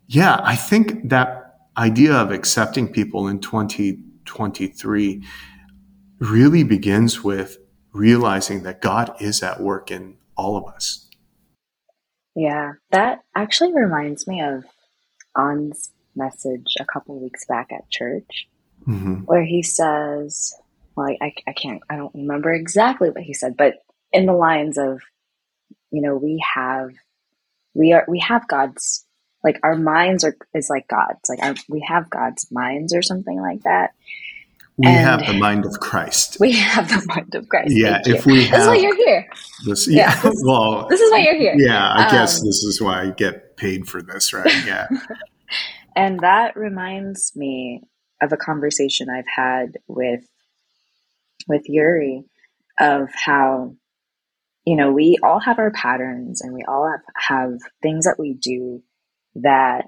yeah, 0.07 0.41
I 0.43 0.57
think 0.57 1.09
that 1.09 1.57
idea 1.77 2.15
of 2.15 2.31
accepting 2.31 2.89
people 2.89 3.27
in 3.29 3.41
2023 3.41 5.25
really 6.21 6.63
begins 6.63 7.25
with 7.25 7.59
realizing 7.93 8.63
that 8.65 8.81
God 8.81 9.15
is 9.21 9.43
at 9.43 9.61
work 9.61 9.91
in 9.91 10.17
all 10.37 10.57
of 10.57 10.67
us. 10.73 11.09
Yeah, 12.35 12.73
that 12.91 13.21
actually 13.35 13.73
reminds 13.73 14.27
me 14.27 14.43
of 14.43 14.65
On's 15.37 15.91
message 16.17 16.75
a 16.81 16.85
couple 16.85 17.21
weeks 17.21 17.45
back 17.47 17.71
at 17.73 17.89
church, 17.91 18.49
mm-hmm. 18.87 19.21
where 19.25 19.45
he 19.45 19.63
says, 19.63 20.55
well, 20.97 21.15
I, 21.21 21.33
I 21.47 21.53
can't, 21.53 21.83
I 21.89 21.97
don't 21.97 22.15
remember 22.15 22.53
exactly 22.53 23.11
what 23.11 23.23
he 23.23 23.35
said, 23.35 23.57
but 23.57 23.75
in 24.13 24.27
the 24.27 24.33
lines 24.33 24.79
of, 24.79 25.01
you 25.91 26.01
know, 26.01 26.17
we 26.17 26.43
have, 26.55 26.91
we 27.75 27.93
are, 27.93 28.05
we 28.09 28.19
have 28.21 28.47
God's, 28.49 29.07
like 29.45 29.61
our 29.63 29.77
minds 29.77 30.25
are, 30.25 30.37
is 30.55 30.71
like 30.71 30.89
God's, 30.89 31.29
like 31.29 31.41
our, 31.43 31.55
we 31.69 31.85
have 31.87 32.09
God's 32.09 32.51
minds 32.51 32.95
or 32.95 33.03
something 33.03 33.41
like 33.41 33.63
that. 33.63 33.91
We 34.77 34.89
and 34.89 34.97
have 34.97 35.27
the 35.27 35.35
mind 35.35 35.67
of 35.67 35.79
Christ. 35.79 36.37
We 36.41 36.53
have 36.53 36.89
the 36.89 37.05
mind 37.07 37.35
of 37.35 37.49
Christ. 37.49 37.73
Yeah, 37.77 38.01
if 38.05 38.27
we 38.27 38.47
have, 38.47 38.51
this 38.51 38.63
is 38.63 38.67
why 38.67 38.77
you're 38.77 38.97
here. 38.97 39.29
This, 39.65 39.89
yeah, 39.89 39.97
yeah 39.97 40.23
this, 40.23 40.43
well, 40.45 40.89
this 40.89 41.01
is 41.01 41.13
why 41.13 41.19
you're 41.19 41.37
here. 41.37 41.55
Yeah, 41.57 41.87
I 41.87 42.07
um, 42.07 42.11
guess 42.11 42.41
this 42.41 42.65
is 42.65 42.81
why 42.81 43.03
I 43.03 43.11
get 43.11 43.57
paid 43.57 43.87
for 43.87 44.03
this, 44.03 44.33
right? 44.33 44.67
Yeah. 44.67 44.89
and 45.97 46.21
that 46.21 46.57
reminds 46.57 47.37
me 47.37 47.83
of 48.21 48.33
a 48.33 48.37
conversation 48.37 49.09
I've 49.11 49.29
had 49.33 49.79
with 49.87 50.27
with 51.47 51.63
Yuri 51.67 52.25
of 52.81 53.11
how 53.13 53.77
you 54.65 54.77
know 54.77 54.91
we 54.91 55.19
all 55.23 55.39
have 55.39 55.59
our 55.59 55.71
patterns 55.71 56.41
and 56.41 56.53
we 56.53 56.65
all 56.67 56.91
have, 56.91 57.01
have 57.17 57.53
things 57.83 58.07
that 58.07 58.17
we 58.19 58.35
do 58.35 58.83
that 59.37 59.87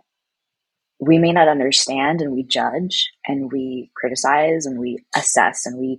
we 0.98 1.18
may 1.18 1.32
not 1.32 1.48
understand 1.48 2.20
and 2.20 2.32
we 2.32 2.42
judge 2.42 3.10
and 3.26 3.52
we 3.52 3.90
criticize 3.94 4.66
and 4.66 4.78
we 4.78 4.98
assess 5.14 5.66
and 5.66 5.78
we 5.78 5.98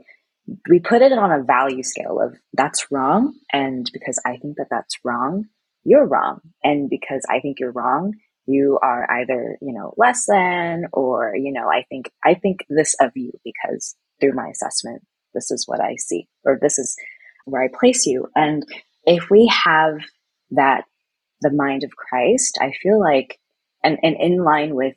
we 0.69 0.79
put 0.79 1.01
it 1.01 1.11
on 1.11 1.31
a 1.31 1.43
value 1.43 1.83
scale 1.83 2.21
of 2.21 2.37
that's 2.53 2.87
wrong. 2.91 3.33
And 3.51 3.89
because 3.93 4.19
i 4.25 4.37
think 4.37 4.57
that 4.57 4.67
that's 4.69 4.97
wrong 5.03 5.45
you're 5.83 6.05
wrong. 6.05 6.41
And 6.63 6.89
because 6.89 7.25
i 7.29 7.39
think 7.39 7.59
you're 7.59 7.71
wrong 7.71 8.13
you 8.45 8.79
are 8.81 9.09
either 9.19 9.57
you 9.61 9.73
know 9.73 9.93
less 9.97 10.25
than 10.25 10.85
or 10.93 11.33
you 11.35 11.51
know 11.51 11.69
i 11.69 11.83
think 11.89 12.11
i 12.23 12.33
think 12.33 12.65
this 12.69 12.95
of 13.01 13.11
you 13.15 13.31
because 13.43 13.95
through 14.19 14.33
my 14.33 14.47
assessment 14.47 15.01
this 15.33 15.51
is 15.51 15.67
what 15.67 15.81
i 15.81 15.95
see 15.97 16.27
or 16.45 16.57
this 16.61 16.79
is 16.79 16.95
where 17.45 17.61
i 17.63 17.67
place 17.67 18.05
you. 18.05 18.27
And 18.35 18.65
if 19.05 19.29
we 19.29 19.47
have 19.47 19.99
that 20.51 20.85
the 21.41 21.51
mind 21.51 21.83
of 21.83 21.91
christ 21.95 22.57
i 22.61 22.71
feel 22.81 22.99
like 22.99 23.39
and, 23.83 23.97
and 24.03 24.15
in 24.19 24.43
line 24.43 24.75
with 24.75 24.95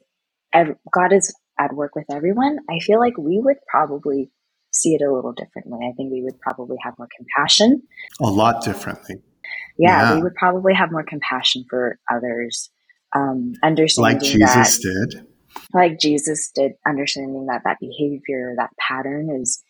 God 0.53 1.13
is 1.13 1.35
at 1.59 1.75
work 1.75 1.95
with 1.95 2.07
everyone, 2.11 2.59
I 2.69 2.81
feel 2.81 2.99
like 2.99 3.17
we 3.19 3.39
would 3.39 3.59
probably 3.69 4.31
see 4.73 4.95
it 4.95 5.03
a 5.03 5.13
little 5.13 5.33
differently. 5.33 5.79
I 5.87 5.93
think 5.97 6.13
we 6.13 6.23
would 6.23 6.41
probably 6.41 6.77
have 6.83 6.95
more 6.99 7.09
compassion. 7.17 7.83
A 8.21 8.31
lot 8.31 8.65
differently. 8.65 9.17
Yeah, 9.79 10.11
yeah. 10.11 10.15
we 10.17 10.23
would 10.23 10.35
probably 10.35 10.75
have 10.75 10.93
more 10.93 11.05
compassion 11.05 11.65
for 11.69 11.99
others. 12.11 12.71
Um, 13.15 13.55
understanding 13.63 14.21
like 14.21 14.23
Jesus 14.23 14.79
that, 14.79 15.09
did. 15.11 15.27
Like 15.75 15.99
Jesus 15.99 16.51
did, 16.55 16.73
understanding 16.87 17.47
that 17.47 17.63
that 17.65 17.79
behavior, 17.81 18.55
that 18.57 18.71
pattern 18.79 19.31
is 19.31 19.63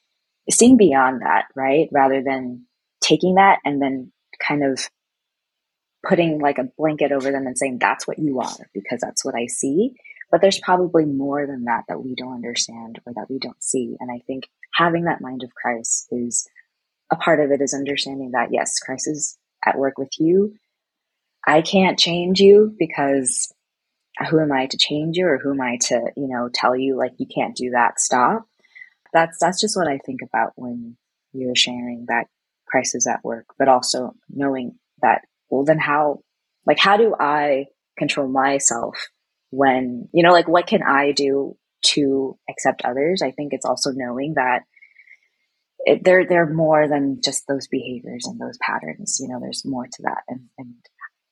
seeing 0.50 0.76
beyond 0.76 1.22
that, 1.22 1.46
right? 1.56 1.88
Rather 1.92 2.22
than 2.22 2.66
taking 3.00 3.36
that 3.36 3.58
and 3.64 3.80
then 3.80 4.12
kind 4.46 4.62
of 4.62 4.90
putting 6.06 6.38
like 6.40 6.58
a 6.58 6.68
blanket 6.78 7.12
over 7.12 7.30
them 7.30 7.46
and 7.46 7.56
saying 7.56 7.78
that's 7.78 8.06
what 8.06 8.18
you 8.18 8.40
are 8.40 8.70
because 8.72 9.00
that's 9.00 9.24
what 9.24 9.34
I 9.34 9.46
see. 9.46 9.94
But 10.30 10.40
there's 10.40 10.60
probably 10.60 11.04
more 11.04 11.46
than 11.46 11.64
that 11.64 11.84
that 11.88 12.02
we 12.02 12.14
don't 12.14 12.34
understand 12.34 13.00
or 13.04 13.12
that 13.14 13.28
we 13.28 13.38
don't 13.38 13.62
see. 13.62 13.96
And 13.98 14.10
I 14.10 14.22
think 14.26 14.44
having 14.72 15.04
that 15.04 15.20
mind 15.20 15.42
of 15.42 15.54
Christ 15.54 16.08
is 16.12 16.48
a 17.10 17.16
part 17.16 17.40
of 17.40 17.50
it 17.50 17.60
is 17.60 17.74
understanding 17.74 18.30
that 18.32 18.52
yes, 18.52 18.78
Christ 18.78 19.08
is 19.08 19.36
at 19.64 19.76
work 19.76 19.98
with 19.98 20.12
you. 20.18 20.54
I 21.46 21.62
can't 21.62 21.98
change 21.98 22.40
you 22.40 22.74
because 22.78 23.52
who 24.28 24.40
am 24.40 24.52
I 24.52 24.66
to 24.66 24.76
change 24.76 25.16
you 25.16 25.26
or 25.26 25.38
who 25.38 25.52
am 25.52 25.60
I 25.60 25.78
to, 25.88 26.12
you 26.16 26.28
know, 26.28 26.48
tell 26.52 26.76
you 26.76 26.96
like 26.96 27.12
you 27.18 27.26
can't 27.26 27.56
do 27.56 27.70
that, 27.70 27.98
stop. 27.98 28.44
That's 29.12 29.38
that's 29.40 29.60
just 29.60 29.76
what 29.76 29.88
I 29.88 29.98
think 29.98 30.20
about 30.22 30.52
when 30.54 30.96
you're 31.32 31.56
sharing 31.56 32.06
that 32.08 32.26
Christ 32.66 32.94
is 32.94 33.06
at 33.06 33.24
work, 33.24 33.46
but 33.58 33.68
also 33.68 34.14
knowing 34.28 34.76
that 35.02 35.22
well, 35.50 35.64
then 35.64 35.78
how, 35.78 36.20
like, 36.66 36.78
how 36.78 36.96
do 36.96 37.14
I 37.18 37.66
control 37.98 38.28
myself 38.28 38.96
when, 39.50 40.08
you 40.12 40.22
know, 40.22 40.32
like, 40.32 40.48
what 40.48 40.66
can 40.66 40.82
I 40.82 41.12
do 41.12 41.56
to 41.86 42.38
accept 42.48 42.82
others? 42.84 43.22
I 43.22 43.32
think 43.32 43.52
it's 43.52 43.64
also 43.64 43.90
knowing 43.92 44.34
that 44.34 44.62
it, 45.80 46.04
they're, 46.04 46.26
they're 46.26 46.52
more 46.52 46.88
than 46.88 47.20
just 47.22 47.44
those 47.48 47.66
behaviors 47.68 48.26
and 48.26 48.38
those 48.40 48.58
patterns. 48.58 49.18
You 49.20 49.28
know, 49.28 49.40
there's 49.40 49.64
more 49.64 49.86
to 49.86 50.02
that 50.02 50.22
and, 50.28 50.42
and 50.58 50.74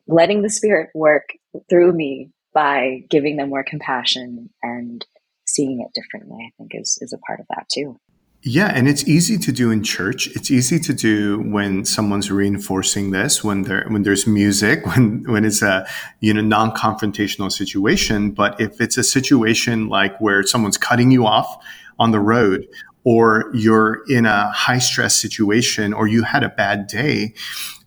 letting 0.06 0.42
the 0.42 0.50
spirit 0.50 0.90
work 0.94 1.28
through 1.68 1.92
me 1.92 2.30
by 2.54 3.02
giving 3.10 3.36
them 3.36 3.50
more 3.50 3.62
compassion 3.62 4.50
and 4.62 5.04
seeing 5.46 5.80
it 5.80 5.92
differently, 5.94 6.38
I 6.46 6.50
think 6.56 6.72
is, 6.74 6.98
is 7.00 7.12
a 7.12 7.18
part 7.18 7.40
of 7.40 7.46
that 7.50 7.66
too. 7.70 7.98
Yeah, 8.42 8.68
and 8.72 8.88
it's 8.88 9.06
easy 9.08 9.36
to 9.36 9.50
do 9.50 9.72
in 9.72 9.82
church. 9.82 10.28
It's 10.28 10.50
easy 10.50 10.78
to 10.80 10.94
do 10.94 11.42
when 11.50 11.84
someone's 11.84 12.30
reinforcing 12.30 13.10
this, 13.10 13.42
when 13.42 13.62
there 13.62 13.84
when 13.88 14.02
there's 14.02 14.26
music, 14.28 14.86
when 14.94 15.24
when 15.24 15.44
it's 15.44 15.60
a 15.60 15.86
you 16.20 16.32
know 16.32 16.40
non-confrontational 16.40 17.50
situation. 17.50 18.30
But 18.30 18.60
if 18.60 18.80
it's 18.80 18.96
a 18.96 19.02
situation 19.02 19.88
like 19.88 20.20
where 20.20 20.44
someone's 20.44 20.78
cutting 20.78 21.10
you 21.10 21.26
off 21.26 21.62
on 21.98 22.12
the 22.12 22.20
road, 22.20 22.66
or 23.08 23.50
you're 23.54 24.02
in 24.06 24.26
a 24.26 24.50
high 24.50 24.78
stress 24.78 25.16
situation, 25.16 25.94
or 25.94 26.06
you 26.06 26.24
had 26.24 26.42
a 26.42 26.50
bad 26.50 26.86
day, 26.86 27.32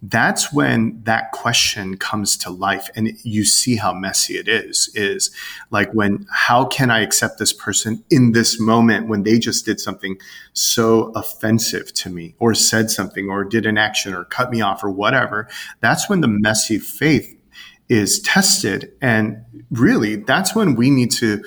that's 0.02 0.52
when 0.52 1.00
that 1.04 1.32
question 1.32 1.96
comes 1.96 2.36
to 2.36 2.50
life 2.50 2.90
and 2.96 3.12
you 3.22 3.46
see 3.46 3.76
how 3.76 3.94
messy 3.94 4.34
it 4.34 4.48
is 4.48 4.90
is 4.96 5.30
like 5.70 5.92
when 5.92 6.26
how 6.32 6.66
can 6.66 6.90
i 6.90 7.02
accept 7.02 7.38
this 7.38 7.54
person 7.54 8.04
in 8.10 8.32
this 8.32 8.60
moment 8.60 9.08
when 9.08 9.22
they 9.22 9.38
just 9.38 9.64
did 9.64 9.80
something 9.80 10.18
so 10.54 11.12
offensive 11.14 11.94
to 11.94 12.10
me 12.10 12.34
or 12.40 12.56
said 12.56 12.90
something 12.90 13.30
or 13.30 13.44
did 13.44 13.68
an 13.68 13.78
action 13.78 14.16
or 14.16 14.26
cut 14.26 14.50
me 14.50 14.60
off 14.60 14.84
or 14.84 14.90
whatever? 14.90 15.48
That's 15.82 16.10
when 16.10 16.22
the 16.22 16.28
messy 16.28 16.80
faith 16.80 17.38
is 17.90 18.22
tested. 18.22 18.92
And 19.02 19.44
really 19.70 20.16
that's 20.16 20.56
when 20.56 20.74
we 20.76 20.90
need 20.90 21.12
to 21.12 21.44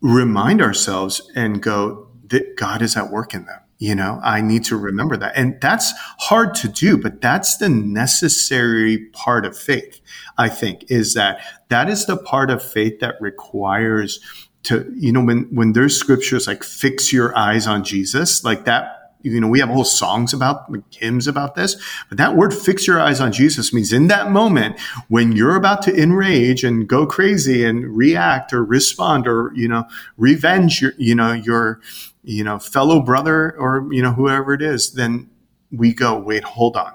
remind 0.00 0.60
ourselves 0.60 1.30
and 1.34 1.62
go 1.62 2.03
that 2.28 2.56
god 2.56 2.82
is 2.82 2.96
at 2.96 3.10
work 3.10 3.34
in 3.34 3.44
them 3.46 3.60
you 3.78 3.94
know, 3.94 4.20
I 4.22 4.40
need 4.40 4.64
to 4.64 4.76
remember 4.76 5.16
that. 5.16 5.36
And 5.36 5.60
that's 5.60 5.92
hard 6.18 6.54
to 6.56 6.68
do, 6.68 6.96
but 6.96 7.20
that's 7.20 7.56
the 7.56 7.68
necessary 7.68 9.06
part 9.12 9.44
of 9.44 9.58
faith, 9.58 10.00
I 10.38 10.48
think, 10.48 10.90
is 10.90 11.14
that 11.14 11.40
that 11.68 11.90
is 11.90 12.06
the 12.06 12.16
part 12.16 12.50
of 12.50 12.62
faith 12.62 13.00
that 13.00 13.16
requires 13.20 14.20
to, 14.64 14.90
you 14.96 15.12
know, 15.12 15.22
when, 15.22 15.42
when 15.54 15.72
there's 15.72 15.98
scriptures 15.98 16.46
like 16.46 16.62
fix 16.62 17.12
your 17.12 17.36
eyes 17.36 17.66
on 17.66 17.84
Jesus, 17.84 18.44
like 18.44 18.64
that 18.64 19.00
you 19.24 19.40
know, 19.40 19.48
we 19.48 19.58
have 19.58 19.70
whole 19.70 19.84
songs 19.84 20.34
about 20.34 20.70
hymns 20.90 21.26
about 21.26 21.54
this, 21.54 21.76
but 22.10 22.18
that 22.18 22.36
word 22.36 22.52
fix 22.52 22.86
your 22.86 23.00
eyes 23.00 23.22
on 23.22 23.32
Jesus 23.32 23.72
means 23.72 23.90
in 23.90 24.08
that 24.08 24.30
moment 24.30 24.78
when 25.08 25.32
you're 25.32 25.56
about 25.56 25.80
to 25.82 25.94
enrage 25.98 26.62
and 26.62 26.86
go 26.86 27.06
crazy 27.06 27.64
and 27.64 27.96
react 27.96 28.52
or 28.52 28.62
respond 28.62 29.26
or, 29.26 29.50
you 29.54 29.66
know, 29.66 29.84
revenge 30.18 30.82
your, 30.82 30.92
you 30.98 31.14
know, 31.14 31.32
your, 31.32 31.80
you 32.24 32.42
know, 32.44 32.58
fellow 32.58 33.00
brother 33.00 33.56
or, 33.58 33.88
you 33.92 34.02
know, 34.02 34.12
whoever 34.12 34.54
it 34.54 34.62
is, 34.62 34.92
then 34.94 35.30
we 35.70 35.92
go, 35.92 36.18
wait, 36.18 36.44
hold 36.44 36.76
on. 36.76 36.94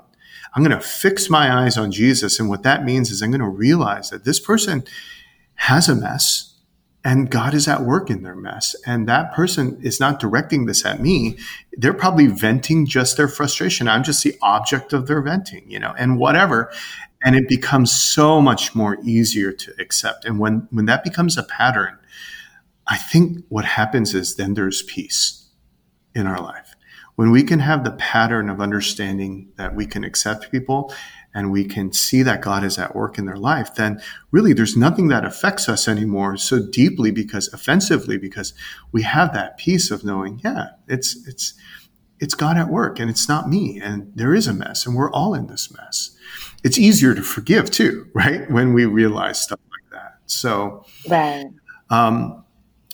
I'm 0.54 0.64
going 0.64 0.78
to 0.78 0.86
fix 0.86 1.30
my 1.30 1.64
eyes 1.64 1.78
on 1.78 1.92
Jesus. 1.92 2.40
And 2.40 2.50
what 2.50 2.64
that 2.64 2.84
means 2.84 3.12
is 3.12 3.22
I'm 3.22 3.32
going 3.32 3.40
to 3.42 3.48
realize 3.48 4.10
that 4.10 4.24
this 4.26 4.40
person 4.40 4.84
has 5.56 5.88
a 5.88 5.96
mess 5.96 6.50
and 7.04 7.30
God 7.30 7.54
is 7.54 7.68
at 7.68 7.82
work 7.82 8.10
in 8.10 8.24
their 8.24 8.36
mess. 8.36 8.76
And 8.86 9.08
that 9.08 9.34
person 9.34 9.80
is 9.82 10.00
not 10.00 10.20
directing 10.20 10.66
this 10.66 10.86
at 10.86 11.00
me. 11.00 11.38
They're 11.74 11.94
probably 11.94 12.28
venting 12.28 12.86
just 12.86 13.16
their 13.16 13.28
frustration. 13.28 13.88
I'm 13.88 14.04
just 14.04 14.24
the 14.24 14.38
object 14.42 14.92
of 14.92 15.08
their 15.08 15.22
venting, 15.22 15.70
you 15.70 15.80
know, 15.80 15.94
and 15.98 16.18
whatever. 16.18 16.72
And 17.24 17.36
it 17.36 17.48
becomes 17.48 17.92
so 17.92 18.42
much 18.42 18.76
more 18.76 18.98
easier 19.04 19.52
to 19.52 19.74
accept. 19.80 20.26
And 20.26 20.40
when, 20.40 20.68
when 20.72 20.86
that 20.86 21.04
becomes 21.04 21.38
a 21.38 21.44
pattern, 21.44 21.99
I 22.89 22.98
think 22.98 23.46
what 23.50 23.65
happens 23.65 24.15
is 24.15 24.36
then 24.36 24.55
there's 24.55 24.81
peace 24.81 25.48
in 26.15 26.25
our 26.25 26.41
life. 26.41 26.75
When 27.15 27.31
we 27.31 27.43
can 27.43 27.60
have 27.60 27.84
the 27.84 27.91
pattern 27.91 28.50
of 28.50 28.62
understanding 28.62 29.51
that 29.58 29.75
we 29.75 29.86
can 29.86 30.03
accept 30.03 30.51
people 30.51 30.93
and 31.34 31.51
we 31.51 31.65
can 31.65 31.93
see 31.93 32.24
that 32.24 32.41
God 32.41 32.63
is 32.63 32.79
at 32.79 32.96
work 32.96 33.17
in 33.19 33.25
their 33.25 33.38
life, 33.38 33.75
then 33.75 34.01
really 34.31 34.53
there's 34.53 34.75
nothing 34.75 35.10
that 35.10 35.25
affects 35.25 35.69
us 35.69 35.88
anymore 35.88 36.38
so 36.38 36.65
deeply 36.72 37.12
because 37.12 37.53
offensively, 37.53 38.17
because 38.17 38.53
we 38.91 39.03
have 39.03 39.34
that 39.34 39.58
peace 39.58 39.91
of 39.91 40.03
knowing, 40.03 40.39
yeah, 40.43 40.69
it's, 40.88 41.27
it's, 41.27 41.53
it's 42.19 42.34
God 42.34 42.58
at 42.58 42.69
work 42.69 43.00
and 43.00 43.10
it's 43.10 43.29
not 43.29 43.50
me. 43.50 43.79
And 43.79 44.12
there 44.15 44.34
is 44.34 44.48
a 44.48 44.53
mess 44.53 44.86
and 44.86 44.96
we're 44.96 45.12
all 45.12 45.34
in 45.36 45.48
this 45.48 45.72
mess. 45.75 46.17
it's 46.63 46.79
easier 46.79 47.13
to 47.13 47.22
forgive 47.22 47.69
too, 47.69 48.08
right? 48.13 48.50
When 48.50 48.74
we 48.74 48.86
realize 48.86 49.41
stuff 49.41 49.60
like 49.69 49.91
that. 49.91 50.19
So, 50.25 50.86
right. 51.08 51.46
Um, 51.89 52.46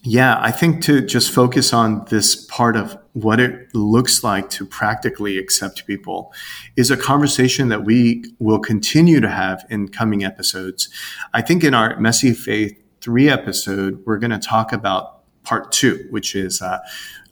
yeah, 0.05 0.37
I 0.39 0.51
think 0.51 0.83
to 0.83 1.01
just 1.01 1.31
focus 1.31 1.73
on 1.73 2.05
this 2.09 2.35
part 2.45 2.77
of 2.77 2.95
what 3.13 3.39
it 3.39 3.73
looks 3.73 4.23
like 4.23 4.51
to 4.51 4.63
practically 4.63 5.39
accept 5.39 5.87
people 5.87 6.31
is 6.75 6.91
a 6.91 6.97
conversation 6.97 7.69
that 7.69 7.83
we 7.83 8.23
will 8.37 8.59
continue 8.59 9.19
to 9.19 9.29
have 9.29 9.65
in 9.71 9.87
coming 9.87 10.23
episodes. 10.23 10.89
I 11.33 11.41
think 11.41 11.63
in 11.63 11.73
our 11.73 11.99
Messy 11.99 12.33
Faith 12.33 12.79
3 13.01 13.29
episode, 13.29 14.03
we're 14.05 14.19
going 14.19 14.29
to 14.31 14.37
talk 14.37 14.71
about 14.71 15.23
part 15.43 15.71
two, 15.71 16.05
which 16.11 16.35
is 16.35 16.61
uh, 16.61 16.79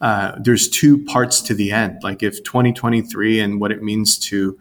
uh, 0.00 0.32
there's 0.40 0.68
two 0.68 1.04
parts 1.04 1.40
to 1.42 1.54
the 1.54 1.70
end. 1.70 2.02
Like 2.02 2.24
if 2.24 2.42
2023 2.42 3.38
and 3.38 3.60
what 3.60 3.70
it 3.70 3.84
means 3.84 4.18
to 4.30 4.58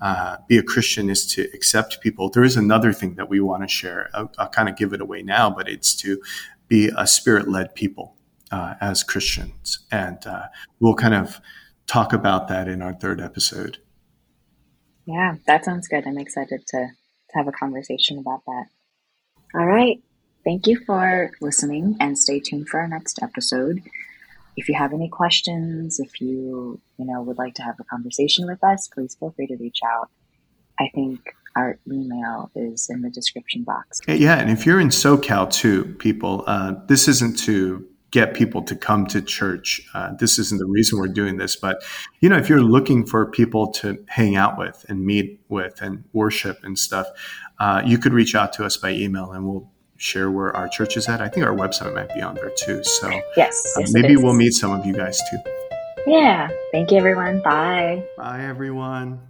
uh, 0.00 0.36
be 0.46 0.58
a 0.58 0.62
Christian 0.62 1.08
is 1.08 1.26
to 1.26 1.48
accept 1.54 2.00
people. 2.00 2.28
There 2.28 2.44
is 2.44 2.56
another 2.56 2.92
thing 2.92 3.14
that 3.14 3.28
we 3.28 3.40
want 3.40 3.62
to 3.62 3.68
share. 3.68 4.10
I'll, 4.12 4.30
I'll 4.38 4.48
kind 4.48 4.68
of 4.68 4.76
give 4.76 4.92
it 4.92 5.00
away 5.00 5.22
now, 5.22 5.48
but 5.48 5.68
it's 5.68 5.94
to 5.96 6.20
be 6.68 6.90
a 6.96 7.06
spirit 7.06 7.48
led 7.48 7.74
people 7.74 8.16
uh, 8.50 8.74
as 8.80 9.02
Christians. 9.02 9.80
And 9.90 10.24
uh, 10.26 10.46
we'll 10.80 10.94
kind 10.94 11.14
of 11.14 11.40
talk 11.86 12.12
about 12.12 12.48
that 12.48 12.68
in 12.68 12.82
our 12.82 12.94
third 12.94 13.20
episode. 13.20 13.78
Yeah, 15.06 15.36
that 15.46 15.64
sounds 15.64 15.88
good. 15.88 16.06
I'm 16.06 16.18
excited 16.18 16.66
to, 16.68 16.78
to 16.78 17.34
have 17.34 17.48
a 17.48 17.52
conversation 17.52 18.18
about 18.18 18.44
that. 18.46 18.66
All 19.54 19.66
right. 19.66 20.02
Thank 20.44 20.66
you 20.66 20.80
for 20.84 21.30
listening 21.40 21.96
and 22.00 22.18
stay 22.18 22.40
tuned 22.40 22.68
for 22.68 22.80
our 22.80 22.88
next 22.88 23.22
episode. 23.22 23.82
If 24.56 24.68
you 24.68 24.74
have 24.74 24.92
any 24.92 25.08
questions, 25.08 26.00
if 26.00 26.20
you, 26.20 26.80
you 26.98 27.04
know, 27.04 27.22
would 27.22 27.38
like 27.38 27.54
to 27.54 27.62
have 27.62 27.76
a 27.80 27.84
conversation 27.84 28.46
with 28.46 28.62
us, 28.64 28.88
please 28.88 29.16
feel 29.18 29.32
free 29.32 29.46
to 29.48 29.56
reach 29.56 29.80
out. 29.84 30.08
I 30.78 30.88
think 30.94 31.20
our 31.56 31.78
email 31.90 32.50
is 32.54 32.88
in 32.90 33.02
the 33.02 33.10
description 33.10 33.62
box. 33.64 34.00
Yeah, 34.06 34.38
and 34.38 34.50
if 34.50 34.66
you're 34.66 34.80
in 34.80 34.88
SoCal 34.88 35.50
too, 35.50 35.96
people, 35.98 36.44
uh, 36.46 36.74
this 36.86 37.08
isn't 37.08 37.38
to 37.40 37.86
get 38.10 38.34
people 38.34 38.62
to 38.62 38.76
come 38.76 39.06
to 39.06 39.20
church. 39.20 39.82
Uh, 39.92 40.12
this 40.18 40.38
isn't 40.38 40.58
the 40.58 40.66
reason 40.66 40.98
we're 40.98 41.08
doing 41.08 41.38
this, 41.38 41.56
but 41.56 41.82
you 42.20 42.28
know, 42.28 42.36
if 42.36 42.48
you're 42.48 42.62
looking 42.62 43.04
for 43.04 43.26
people 43.26 43.68
to 43.72 44.04
hang 44.08 44.36
out 44.36 44.58
with 44.58 44.84
and 44.88 45.04
meet 45.04 45.40
with 45.48 45.80
and 45.80 46.04
worship 46.12 46.58
and 46.62 46.78
stuff, 46.78 47.06
uh, 47.58 47.82
you 47.84 47.98
could 47.98 48.12
reach 48.12 48.34
out 48.34 48.52
to 48.52 48.64
us 48.64 48.76
by 48.76 48.90
email, 48.90 49.32
and 49.32 49.46
we'll 49.46 49.70
share 49.96 50.30
where 50.30 50.54
our 50.54 50.68
church 50.68 50.96
is 50.96 51.08
at. 51.08 51.20
I 51.22 51.28
think 51.28 51.46
our 51.46 51.54
website 51.54 51.94
might 51.94 52.14
be 52.14 52.20
on 52.20 52.34
there 52.34 52.50
too. 52.50 52.84
So 52.84 53.10
yes, 53.36 53.74
uh, 53.76 53.80
yes 53.80 53.92
maybe 53.92 54.16
we'll 54.16 54.34
meet 54.34 54.52
some 54.52 54.72
of 54.72 54.84
you 54.84 54.92
guys 54.92 55.18
too. 55.30 55.38
Yeah. 56.06 56.48
Thank 56.70 56.92
you, 56.92 56.98
everyone. 56.98 57.40
Bye. 57.40 58.04
Bye, 58.16 58.44
everyone. 58.44 59.26